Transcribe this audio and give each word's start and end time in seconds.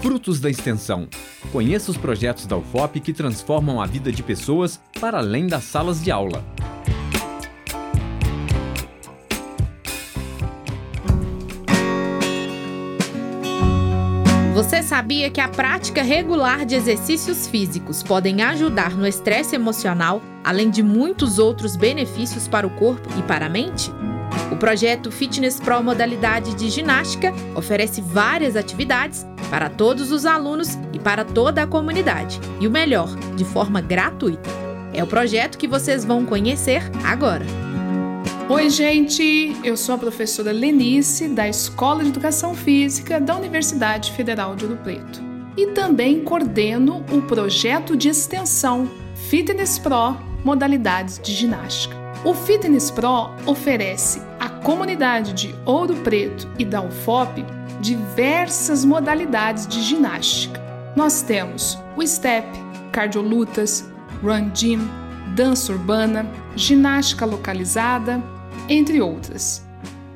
Frutos 0.00 0.38
da 0.38 0.48
Extensão. 0.48 1.08
Conheça 1.50 1.90
os 1.90 1.96
projetos 1.96 2.46
da 2.46 2.56
UFOP 2.56 3.00
que 3.00 3.12
transformam 3.12 3.80
a 3.80 3.86
vida 3.86 4.12
de 4.12 4.22
pessoas 4.22 4.80
para 5.00 5.18
além 5.18 5.48
das 5.48 5.64
salas 5.64 6.02
de 6.02 6.10
aula. 6.10 6.44
Você 14.54 14.82
sabia 14.82 15.30
que 15.30 15.40
a 15.40 15.48
prática 15.48 16.02
regular 16.02 16.64
de 16.64 16.76
exercícios 16.76 17.48
físicos 17.48 18.02
podem 18.02 18.42
ajudar 18.42 18.96
no 18.96 19.06
estresse 19.06 19.56
emocional, 19.56 20.22
além 20.44 20.70
de 20.70 20.82
muitos 20.82 21.38
outros 21.38 21.74
benefícios 21.74 22.46
para 22.46 22.66
o 22.66 22.70
corpo 22.70 23.08
e 23.18 23.22
para 23.22 23.46
a 23.46 23.48
mente? 23.48 23.90
O 24.52 24.56
projeto 24.56 25.10
Fitness 25.10 25.60
Pro 25.60 25.82
Modalidade 25.82 26.54
de 26.54 26.70
Ginástica 26.70 27.32
oferece 27.54 28.00
várias 28.00 28.56
atividades 28.56 29.26
para 29.50 29.68
todos 29.68 30.12
os 30.12 30.26
alunos 30.26 30.78
e 30.92 30.98
para 30.98 31.24
toda 31.24 31.62
a 31.62 31.66
comunidade, 31.66 32.40
e 32.60 32.66
o 32.66 32.70
melhor, 32.70 33.14
de 33.36 33.44
forma 33.44 33.80
gratuita. 33.80 34.50
É 34.92 35.02
o 35.02 35.06
projeto 35.06 35.58
que 35.58 35.68
vocês 35.68 36.04
vão 36.04 36.24
conhecer 36.24 36.82
agora. 37.04 37.44
Oi, 38.48 38.70
gente! 38.70 39.54
Eu 39.62 39.76
sou 39.76 39.94
a 39.94 39.98
professora 39.98 40.52
Lenice, 40.52 41.28
da 41.28 41.46
Escola 41.46 42.02
de 42.02 42.08
Educação 42.08 42.54
Física 42.54 43.20
da 43.20 43.36
Universidade 43.36 44.10
Federal 44.12 44.56
de 44.56 44.64
Ouro 44.64 44.78
Preto. 44.78 45.22
E 45.56 45.66
também 45.68 46.24
coordeno 46.24 47.04
o 47.12 47.20
projeto 47.20 47.94
de 47.94 48.08
extensão 48.08 48.90
Fitness 49.28 49.78
Pro 49.78 50.16
Modalidades 50.42 51.20
de 51.22 51.34
Ginástica. 51.34 51.94
O 52.24 52.32
Fitness 52.32 52.90
Pro 52.90 53.30
oferece 53.44 54.22
comunidade 54.62 55.32
de 55.32 55.54
Ouro 55.64 55.96
Preto 55.96 56.48
e 56.58 56.64
da 56.64 56.80
UFOP 56.80 57.44
diversas 57.80 58.84
modalidades 58.84 59.66
de 59.66 59.82
ginástica. 59.82 60.60
Nós 60.96 61.22
temos 61.22 61.78
o 61.96 62.06
step, 62.06 62.46
cardiolutas, 62.90 63.88
run 64.22 64.50
gym, 64.52 64.80
dança 65.34 65.72
urbana, 65.72 66.26
ginástica 66.56 67.24
localizada, 67.24 68.22
entre 68.68 69.00
outras. 69.00 69.64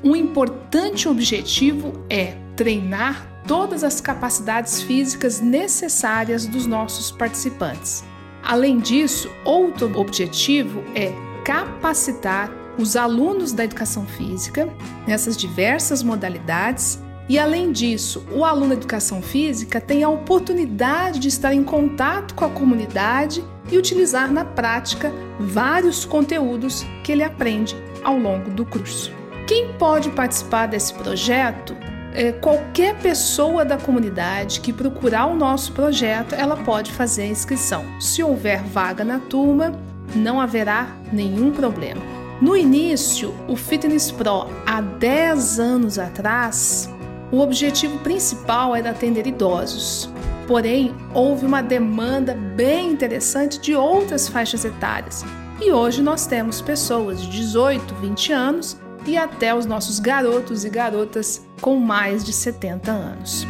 Um 0.03 0.17
importante 0.17 1.09
objetivo 1.09 2.05
é 2.11 2.37
treinar 2.57 3.27
todas 3.47 3.85
as 3.85 4.01
capacidades 4.01 4.83
físicas 4.83 5.41
necessárias 5.41 6.47
dos 6.47 6.67
nossos 6.67 7.11
participantes. 7.11 8.05
Além 8.43 8.79
disso, 8.79 9.31
outro 9.45 9.97
objetivo 9.99 10.83
é 10.95 11.13
capacitar 11.45 12.51
os 12.79 12.97
alunos 12.97 13.53
da 13.53 13.65
educação 13.65 14.07
física 14.07 14.69
nessas 15.07 15.37
diversas 15.37 16.03
modalidades 16.03 16.99
e 17.29 17.39
além 17.39 17.71
disso, 17.73 18.25
o 18.33 18.45
aluno 18.45 18.69
da 18.69 18.75
educação 18.75 19.23
física 19.23 19.81
tem 19.81 20.03
a 20.03 20.09
oportunidade 20.09 21.19
de 21.19 21.29
estar 21.29 21.55
em 21.55 21.63
contato 21.63 22.35
com 22.35 22.45
a 22.45 22.51
comunidade 22.51 23.45
e 23.71 23.79
utilizar 23.79 24.31
na 24.31 24.45
prática 24.45 25.13
vários 25.39 26.05
conteúdos 26.05 26.85
que 27.05 27.13
ele 27.13 27.23
aprende 27.23 27.77
ao 28.03 28.19
longo 28.19 28.51
do 28.51 28.67
curso. 28.67 29.13
Quem 29.47 29.73
pode 29.75 30.11
participar 30.11 30.67
desse 30.67 30.93
projeto? 30.95 31.77
É, 32.15 32.33
qualquer 32.33 32.99
pessoa 32.99 33.65
da 33.65 33.79
comunidade 33.79 34.61
que 34.61 34.73
procurar 34.73 35.27
o 35.27 35.35
nosso 35.35 35.73
projeto, 35.73 36.35
ela 36.35 36.57
pode 36.57 36.93
fazer 36.93 37.23
a 37.23 37.27
inscrição. 37.27 37.85
Se 37.99 38.23
houver 38.23 38.63
vaga 38.63 39.03
na 39.05 39.19
turma, 39.19 39.73
não 40.15 40.39
haverá 40.39 40.89
nenhum 41.11 41.51
problema. 41.51 42.22
No 42.43 42.57
início, 42.57 43.33
o 43.47 43.55
Fitness 43.55 44.11
Pro, 44.11 44.49
há 44.67 44.81
10 44.81 45.61
anos 45.61 45.97
atrás, 45.97 46.91
o 47.31 47.39
objetivo 47.39 47.97
principal 48.01 48.75
era 48.75 48.91
atender 48.91 49.29
idosos. 49.29 50.11
Porém, 50.49 50.93
houve 51.15 51.47
uma 51.47 51.63
demanda 51.63 52.35
bem 52.35 52.91
interessante 52.91 53.61
de 53.61 53.77
outras 53.77 54.27
faixas 54.27 54.65
etárias, 54.65 55.25
e 55.61 55.71
hoje 55.71 56.03
nós 56.03 56.27
temos 56.27 56.61
pessoas 56.61 57.23
de 57.23 57.31
18, 57.31 57.95
20 57.95 58.33
anos 58.33 58.77
e 59.07 59.17
até 59.17 59.55
os 59.55 59.65
nossos 59.65 60.01
garotos 60.01 60.65
e 60.65 60.69
garotas 60.69 61.47
com 61.61 61.77
mais 61.77 62.25
de 62.25 62.33
70 62.33 62.91
anos. 62.91 63.47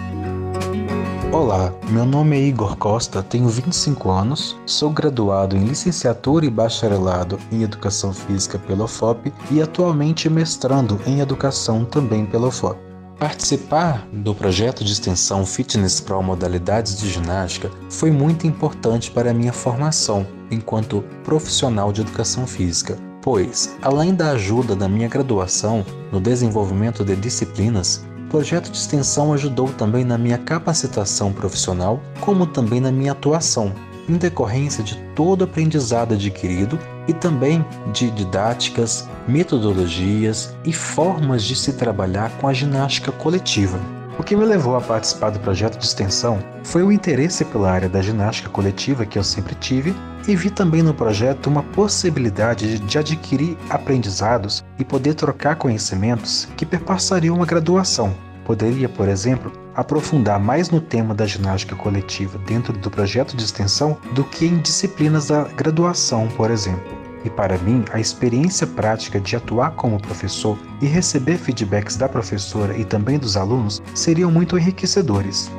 Olá, 1.32 1.72
meu 1.88 2.04
nome 2.04 2.36
é 2.36 2.40
Igor 2.42 2.76
Costa, 2.76 3.22
tenho 3.22 3.48
25 3.48 4.10
anos, 4.10 4.54
sou 4.66 4.90
graduado 4.90 5.56
em 5.56 5.64
licenciatura 5.64 6.44
e 6.44 6.50
bacharelado 6.50 7.38
em 7.50 7.62
Educação 7.62 8.12
Física 8.12 8.58
pela 8.58 8.84
UFOP 8.84 9.32
e 9.50 9.62
atualmente 9.62 10.28
mestrando 10.28 11.00
em 11.06 11.20
Educação 11.20 11.86
também 11.86 12.26
pela 12.26 12.48
UFOP. 12.48 12.78
Participar 13.18 14.06
do 14.12 14.34
projeto 14.34 14.84
de 14.84 14.92
extensão 14.92 15.46
Fitness 15.46 16.00
Pro 16.00 16.22
Modalidades 16.22 16.98
de 17.00 17.08
Ginástica 17.08 17.70
foi 17.88 18.10
muito 18.10 18.46
importante 18.46 19.10
para 19.10 19.30
a 19.30 19.34
minha 19.34 19.54
formação 19.54 20.26
enquanto 20.50 21.02
profissional 21.24 21.94
de 21.94 22.02
educação 22.02 22.46
física, 22.46 22.98
pois, 23.22 23.74
além 23.80 24.14
da 24.14 24.32
ajuda 24.32 24.76
da 24.76 24.86
minha 24.86 25.08
graduação 25.08 25.82
no 26.12 26.20
desenvolvimento 26.20 27.02
de 27.02 27.16
disciplinas, 27.16 28.04
projeto 28.32 28.70
de 28.70 28.78
extensão 28.78 29.34
ajudou 29.34 29.68
também 29.68 30.06
na 30.06 30.16
minha 30.16 30.38
capacitação 30.38 31.34
profissional, 31.34 32.02
como 32.18 32.46
também 32.46 32.80
na 32.80 32.90
minha 32.90 33.12
atuação, 33.12 33.74
em 34.08 34.16
decorrência 34.16 34.82
de 34.82 34.96
todo 35.14 35.42
o 35.42 35.44
aprendizado 35.44 36.14
adquirido 36.14 36.78
e 37.06 37.12
também 37.12 37.62
de 37.92 38.10
didáticas, 38.10 39.06
metodologias 39.28 40.56
e 40.64 40.72
formas 40.72 41.44
de 41.44 41.54
se 41.54 41.74
trabalhar 41.74 42.30
com 42.38 42.48
a 42.48 42.54
ginástica 42.54 43.12
coletiva. 43.12 44.01
O 44.18 44.22
que 44.22 44.36
me 44.36 44.44
levou 44.44 44.76
a 44.76 44.80
participar 44.80 45.30
do 45.30 45.40
projeto 45.40 45.78
de 45.78 45.86
extensão 45.86 46.38
foi 46.62 46.82
o 46.82 46.92
interesse 46.92 47.44
pela 47.46 47.70
área 47.70 47.88
da 47.88 48.02
ginástica 48.02 48.50
coletiva 48.50 49.06
que 49.06 49.18
eu 49.18 49.24
sempre 49.24 49.54
tive 49.54 49.94
e 50.28 50.36
vi 50.36 50.50
também 50.50 50.82
no 50.82 50.94
projeto 50.94 51.46
uma 51.46 51.62
possibilidade 51.62 52.78
de 52.78 52.98
adquirir 52.98 53.56
aprendizados 53.70 54.62
e 54.78 54.84
poder 54.84 55.14
trocar 55.14 55.56
conhecimentos 55.56 56.46
que 56.56 56.66
perpassariam 56.66 57.34
uma 57.34 57.46
graduação. 57.46 58.14
Poderia, 58.44 58.88
por 58.88 59.08
exemplo, 59.08 59.50
aprofundar 59.74 60.38
mais 60.38 60.68
no 60.68 60.80
tema 60.80 61.14
da 61.14 61.26
ginástica 61.26 61.74
coletiva 61.74 62.38
dentro 62.38 62.72
do 62.72 62.90
projeto 62.90 63.36
de 63.36 63.44
extensão 63.44 63.96
do 64.14 64.24
que 64.24 64.46
em 64.46 64.58
disciplinas 64.58 65.28
da 65.28 65.44
graduação, 65.44 66.28
por 66.28 66.50
exemplo. 66.50 67.01
E 67.24 67.30
para 67.30 67.58
mim, 67.58 67.84
a 67.92 68.00
experiência 68.00 68.66
prática 68.66 69.20
de 69.20 69.36
atuar 69.36 69.72
como 69.72 70.00
professor 70.00 70.58
e 70.80 70.86
receber 70.86 71.36
feedbacks 71.36 71.96
da 71.96 72.08
professora 72.08 72.76
e 72.76 72.84
também 72.84 73.18
dos 73.18 73.36
alunos 73.36 73.82
seriam 73.94 74.30
muito 74.30 74.58
enriquecedores. 74.58 75.50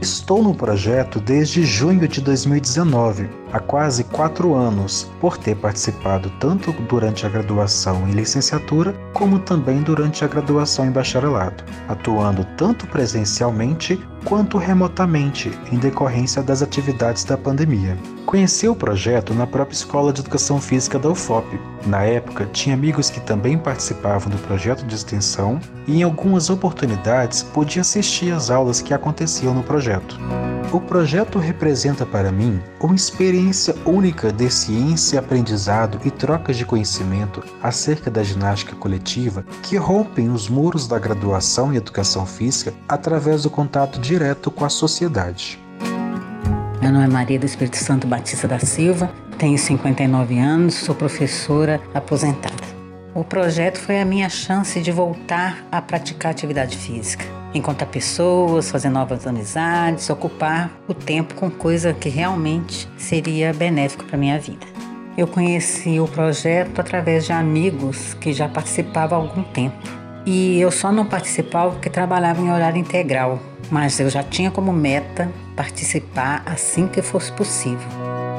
Estou 0.00 0.44
no 0.44 0.54
projeto 0.54 1.18
desde 1.18 1.64
junho 1.64 2.06
de 2.06 2.20
2019, 2.20 3.28
há 3.52 3.60
quase 3.60 4.04
quatro 4.04 4.54
anos, 4.54 5.10
por 5.20 5.36
ter 5.36 5.56
participado 5.56 6.30
tanto 6.38 6.72
durante 6.88 7.26
a 7.26 7.28
graduação 7.28 8.08
em 8.08 8.12
licenciatura, 8.12 8.94
como 9.12 9.38
também 9.38 9.82
durante 9.82 10.24
a 10.24 10.28
graduação 10.28 10.86
em 10.86 10.90
bacharelado, 10.90 11.64
atuando 11.88 12.44
tanto 12.56 12.86
presencialmente 12.86 13.98
quanto 14.24 14.58
remotamente 14.58 15.50
em 15.72 15.78
decorrência 15.78 16.42
das 16.42 16.62
atividades 16.62 17.24
da 17.24 17.36
pandemia. 17.36 17.96
Conheci 18.26 18.68
o 18.68 18.74
projeto 18.74 19.32
na 19.32 19.46
própria 19.46 19.74
Escola 19.74 20.12
de 20.12 20.20
Educação 20.20 20.60
Física 20.60 20.98
da 20.98 21.08
UFOP. 21.08 21.58
Na 21.86 22.02
época, 22.02 22.46
tinha 22.52 22.74
amigos 22.74 23.08
que 23.08 23.20
também 23.20 23.56
participavam 23.56 24.28
do 24.28 24.36
projeto 24.38 24.84
de 24.84 24.94
extensão 24.94 25.58
e, 25.86 26.00
em 26.00 26.02
algumas 26.02 26.50
oportunidades, 26.50 27.42
podia 27.42 27.80
assistir 27.80 28.32
às 28.32 28.50
aulas 28.50 28.82
que 28.82 28.92
aconteciam 28.92 29.54
no 29.54 29.62
projeto. 29.62 30.18
O 30.70 30.78
projeto 30.78 31.38
representa 31.38 32.04
para 32.04 32.30
mim 32.30 32.60
uma 32.78 32.94
experiência 32.94 33.74
única 33.86 34.30
de 34.30 34.50
ciência, 34.50 35.18
aprendizado 35.18 35.98
e 36.04 36.10
trocas 36.10 36.58
de 36.58 36.66
conhecimento 36.66 37.42
acerca 37.62 38.10
da 38.10 38.22
ginástica 38.22 38.76
coletiva 38.76 39.46
que 39.62 39.76
rompem 39.76 40.28
os 40.28 40.46
muros 40.46 40.86
da 40.86 40.98
graduação 40.98 41.72
em 41.72 41.76
educação 41.76 42.26
física 42.26 42.74
através 42.86 43.44
do 43.44 43.50
contato 43.50 43.98
direto 43.98 44.50
com 44.50 44.62
a 44.62 44.68
sociedade. 44.68 45.58
Meu 46.82 46.92
nome 46.92 47.06
é 47.06 47.08
Maria 47.08 47.38
do 47.38 47.46
Espírito 47.46 47.78
Santo 47.78 48.06
Batista 48.06 48.46
da 48.46 48.58
Silva, 48.58 49.10
tenho 49.38 49.56
59 49.56 50.38
anos, 50.38 50.74
sou 50.74 50.94
professora 50.94 51.80
aposentada. 51.94 52.68
O 53.14 53.24
projeto 53.24 53.78
foi 53.78 54.00
a 54.00 54.04
minha 54.04 54.28
chance 54.28 54.78
de 54.82 54.92
voltar 54.92 55.64
a 55.72 55.80
praticar 55.80 56.30
atividade 56.30 56.76
física, 56.76 57.24
encontrar 57.54 57.86
pessoas, 57.86 58.70
fazer 58.70 58.90
novas 58.90 59.26
amizades, 59.26 60.08
ocupar 60.10 60.70
o 60.86 60.94
tempo 60.94 61.34
com 61.34 61.50
coisa 61.50 61.92
que 61.92 62.08
realmente 62.08 62.88
seria 62.96 63.52
benéfico 63.52 64.04
para 64.04 64.18
minha 64.18 64.38
vida. 64.38 64.66
Eu 65.16 65.26
conheci 65.26 65.98
o 65.98 66.06
projeto 66.06 66.80
através 66.80 67.24
de 67.24 67.32
amigos 67.32 68.14
que 68.14 68.32
já 68.32 68.48
participavam 68.48 69.18
há 69.18 69.22
algum 69.22 69.42
tempo. 69.42 69.76
E 70.24 70.60
eu 70.60 70.70
só 70.70 70.92
não 70.92 71.06
participava 71.06 71.72
porque 71.72 71.90
trabalhava 71.90 72.40
em 72.40 72.52
horário 72.52 72.78
integral, 72.78 73.40
mas 73.70 73.98
eu 73.98 74.08
já 74.10 74.22
tinha 74.22 74.50
como 74.50 74.72
meta 74.72 75.28
participar 75.56 76.42
assim 76.46 76.86
que 76.86 77.02
fosse 77.02 77.32
possível. 77.32 77.88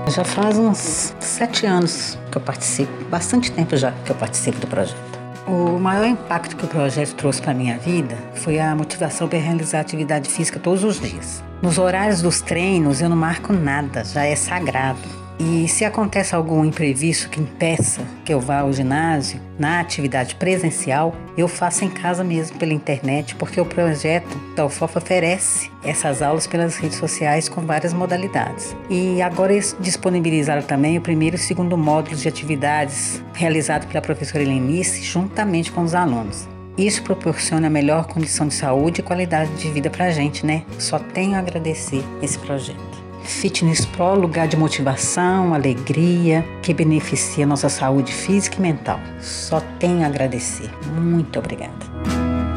Já 0.07 0.23
faz 0.23 0.57
uns 0.57 1.13
sete 1.19 1.65
anos 1.65 2.17
que 2.31 2.37
eu 2.37 2.41
participo, 2.41 2.91
bastante 3.09 3.51
tempo 3.51 3.75
já 3.75 3.91
que 4.05 4.11
eu 4.11 4.15
participo 4.15 4.59
do 4.59 4.67
projeto. 4.67 5.18
O 5.47 5.79
maior 5.79 6.05
impacto 6.05 6.55
que 6.55 6.65
o 6.65 6.67
projeto 6.67 7.15
trouxe 7.15 7.41
para 7.41 7.53
minha 7.53 7.77
vida 7.77 8.15
foi 8.35 8.59
a 8.59 8.75
motivação 8.75 9.27
para 9.27 9.39
realizar 9.39 9.79
atividade 9.79 10.29
física 10.29 10.59
todos 10.59 10.83
os 10.83 10.99
dias. 10.99 11.43
Nos 11.61 11.77
horários 11.77 12.21
dos 12.21 12.41
treinos 12.41 13.01
eu 13.01 13.09
não 13.09 13.17
marco 13.17 13.51
nada, 13.51 14.03
já 14.03 14.25
é 14.25 14.35
sagrado. 14.35 15.18
E 15.39 15.69
se 15.69 15.85
acontece 15.85 16.35
algum 16.35 16.65
imprevisto 16.65 17.29
que 17.29 17.39
impeça 17.39 18.01
que 18.25 18.33
eu 18.33 18.41
vá 18.41 18.59
ao 18.59 18.73
ginásio, 18.73 19.39
na 19.57 19.79
atividade 19.79 20.35
presencial, 20.35 21.15
eu 21.37 21.47
faço 21.47 21.85
em 21.85 21.89
casa 21.89 22.25
mesmo 22.25 22.57
pela 22.57 22.73
internet, 22.73 23.35
porque 23.35 23.61
o 23.61 23.65
projeto 23.65 24.37
da 24.53 24.65
UFOF 24.65 24.97
oferece 24.97 25.71
essas 25.81 26.21
aulas 26.21 26.45
pelas 26.45 26.75
redes 26.75 26.97
sociais 26.97 27.47
com 27.47 27.61
várias 27.61 27.93
modalidades. 27.93 28.75
E 28.89 29.21
agora 29.21 29.53
eles 29.53 29.77
disponibilizaram 29.79 30.61
também 30.61 30.97
o 30.97 31.01
primeiro 31.01 31.37
e 31.37 31.39
segundo 31.39 31.77
módulos 31.77 32.21
de 32.21 32.27
atividades 32.27 33.23
realizado 33.33 33.87
pela 33.87 34.01
professora 34.01 34.43
Helenice 34.43 35.03
juntamente 35.03 35.71
com 35.71 35.83
os 35.83 35.95
alunos. 35.95 36.49
Isso 36.77 37.01
proporciona 37.03 37.69
melhor 37.69 38.07
condição 38.07 38.47
de 38.47 38.53
saúde 38.53 38.99
e 38.99 39.03
qualidade 39.03 39.51
de 39.55 39.69
vida 39.71 39.89
para 39.89 40.05
a 40.05 40.11
gente, 40.11 40.45
né? 40.45 40.63
Só 40.77 40.99
tenho 40.99 41.35
a 41.35 41.39
agradecer 41.39 42.03
esse 42.21 42.37
projeto. 42.39 42.88
Fitness 43.23 43.85
Pro, 43.85 44.15
lugar 44.15 44.47
de 44.47 44.57
motivação, 44.57 45.53
alegria, 45.53 46.43
que 46.61 46.73
beneficia 46.73 47.45
nossa 47.45 47.69
saúde 47.69 48.11
física 48.11 48.57
e 48.57 48.61
mental. 48.61 48.99
Só 49.19 49.61
tenho 49.79 50.03
a 50.03 50.07
agradecer. 50.07 50.69
Muito 50.99 51.39
obrigada. 51.39 51.73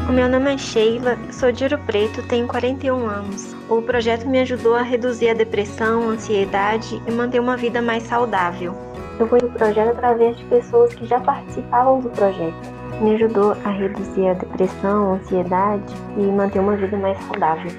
O 0.09 0.11
meu 0.11 0.27
nome 0.27 0.53
é 0.53 0.57
Sheila, 0.57 1.17
sou 1.31 1.51
de 1.51 1.63
Ouro 1.63 1.77
Preto, 1.85 2.21
tenho 2.27 2.45
41 2.47 3.07
anos. 3.07 3.55
O 3.69 3.81
projeto 3.81 4.27
me 4.27 4.39
ajudou 4.39 4.75
a 4.75 4.81
reduzir 4.81 5.29
a 5.29 5.33
depressão, 5.33 6.09
a 6.09 6.13
ansiedade 6.13 7.01
e 7.07 7.11
manter 7.11 7.39
uma 7.39 7.55
vida 7.55 7.81
mais 7.81 8.03
saudável. 8.03 8.75
Eu 9.19 9.27
fui 9.27 9.39
no 9.41 9.49
projeto 9.49 9.91
através 9.91 10.35
de 10.37 10.43
pessoas 10.45 10.93
que 10.93 11.05
já 11.05 11.19
participavam 11.19 12.01
do 12.01 12.09
projeto. 12.09 12.55
Me 13.01 13.15
ajudou 13.15 13.55
a 13.63 13.69
reduzir 13.69 14.27
a 14.27 14.33
depressão, 14.33 15.13
a 15.13 15.15
ansiedade 15.15 15.93
e 16.17 16.21
manter 16.23 16.59
uma 16.59 16.75
vida 16.75 16.97
mais 16.97 17.17
saudável. 17.25 17.71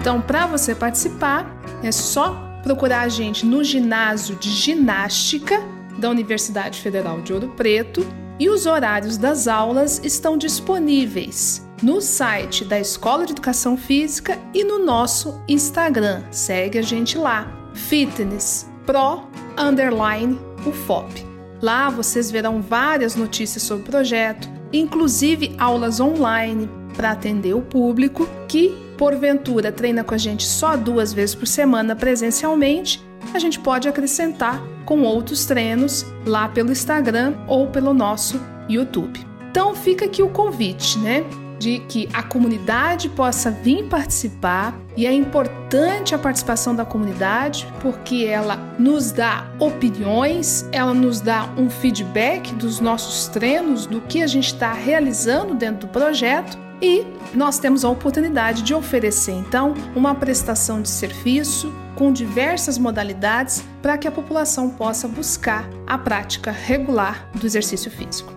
Então, 0.00 0.18
para 0.18 0.46
você 0.46 0.74
participar, 0.74 1.60
é 1.82 1.92
só 1.92 2.58
procurar 2.62 3.02
a 3.02 3.08
gente 3.08 3.44
no 3.44 3.62
ginásio 3.62 4.34
de 4.36 4.48
ginástica 4.48 5.62
da 5.98 6.08
Universidade 6.08 6.80
Federal 6.80 7.20
de 7.20 7.34
Ouro 7.34 7.48
Preto 7.50 8.06
e 8.38 8.48
os 8.48 8.64
horários 8.64 9.18
das 9.18 9.46
aulas 9.46 10.00
estão 10.02 10.38
disponíveis 10.38 11.68
no 11.82 12.00
site 12.00 12.64
da 12.64 12.80
Escola 12.80 13.26
de 13.26 13.32
Educação 13.32 13.76
Física 13.76 14.38
e 14.54 14.64
no 14.64 14.82
nosso 14.82 15.38
Instagram. 15.46 16.22
Segue 16.30 16.78
a 16.78 16.82
gente 16.82 17.18
lá, 17.18 17.70
Fitness 17.74 18.70
Pro 18.86 19.28
Underline 19.58 20.40
UFOP. 20.66 21.26
Lá 21.60 21.90
vocês 21.90 22.30
verão 22.30 22.62
várias 22.62 23.16
notícias 23.16 23.62
sobre 23.64 23.82
o 23.82 23.90
projeto, 23.90 24.48
inclusive 24.72 25.54
aulas 25.58 26.00
online 26.00 26.70
para 26.96 27.10
atender 27.10 27.52
o 27.52 27.60
público 27.60 28.26
que 28.48 28.89
porventura 29.00 29.72
treina 29.72 30.04
com 30.04 30.14
a 30.14 30.18
gente 30.18 30.46
só 30.46 30.76
duas 30.76 31.10
vezes 31.10 31.34
por 31.34 31.46
semana 31.46 31.96
presencialmente, 31.96 33.02
a 33.32 33.38
gente 33.38 33.58
pode 33.58 33.88
acrescentar 33.88 34.62
com 34.84 35.00
outros 35.00 35.46
treinos 35.46 36.04
lá 36.26 36.50
pelo 36.50 36.70
Instagram 36.70 37.32
ou 37.48 37.68
pelo 37.68 37.94
nosso 37.94 38.38
YouTube. 38.68 39.26
Então 39.50 39.74
fica 39.74 40.04
aqui 40.04 40.22
o 40.22 40.28
convite, 40.28 40.98
né? 40.98 41.24
De 41.58 41.78
que 41.88 42.10
a 42.12 42.22
comunidade 42.22 43.08
possa 43.08 43.50
vir 43.50 43.84
participar 43.84 44.78
e 44.94 45.06
é 45.06 45.12
importante 45.12 46.14
a 46.14 46.18
participação 46.18 46.76
da 46.76 46.84
comunidade 46.84 47.66
porque 47.80 48.26
ela 48.26 48.56
nos 48.78 49.12
dá 49.12 49.50
opiniões, 49.58 50.68
ela 50.72 50.92
nos 50.92 51.22
dá 51.22 51.48
um 51.56 51.70
feedback 51.70 52.52
dos 52.54 52.80
nossos 52.80 53.28
treinos, 53.28 53.86
do 53.86 54.02
que 54.02 54.22
a 54.22 54.26
gente 54.26 54.52
está 54.52 54.74
realizando 54.74 55.54
dentro 55.54 55.86
do 55.86 55.88
projeto 55.88 56.69
e 56.82 57.04
nós 57.34 57.58
temos 57.58 57.84
a 57.84 57.90
oportunidade 57.90 58.62
de 58.62 58.74
oferecer 58.74 59.32
então 59.32 59.74
uma 59.94 60.14
prestação 60.14 60.80
de 60.80 60.88
serviço 60.88 61.72
com 61.94 62.12
diversas 62.12 62.78
modalidades 62.78 63.62
para 63.82 63.98
que 63.98 64.08
a 64.08 64.10
população 64.10 64.70
possa 64.70 65.06
buscar 65.06 65.68
a 65.86 65.98
prática 65.98 66.50
regular 66.50 67.28
do 67.34 67.46
exercício 67.46 67.90
físico. 67.90 68.32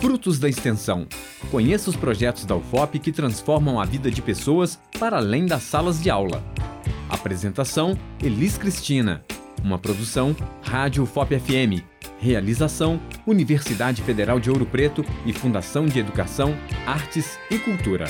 Frutos 0.00 0.38
da 0.38 0.48
Extensão. 0.48 1.06
Conheça 1.50 1.90
os 1.90 1.96
projetos 1.96 2.46
da 2.46 2.56
UFOP 2.56 2.98
que 2.98 3.12
transformam 3.12 3.78
a 3.78 3.84
vida 3.84 4.10
de 4.10 4.22
pessoas 4.22 4.78
para 4.98 5.18
além 5.18 5.44
das 5.44 5.62
salas 5.62 6.02
de 6.02 6.08
aula. 6.08 6.42
Apresentação: 7.10 7.96
Elis 8.22 8.56
Cristina. 8.56 9.22
Uma 9.64 9.78
produção 9.78 10.36
Rádio 10.62 11.06
FOP 11.06 11.40
FM. 11.40 11.82
Realização 12.18 13.00
Universidade 13.26 14.02
Federal 14.02 14.38
de 14.38 14.50
Ouro 14.50 14.66
Preto 14.66 15.02
e 15.24 15.32
Fundação 15.32 15.86
de 15.86 15.98
Educação, 15.98 16.54
Artes 16.86 17.38
e 17.50 17.58
Cultura. 17.58 18.04